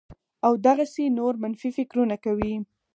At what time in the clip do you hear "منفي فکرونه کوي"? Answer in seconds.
1.43-2.53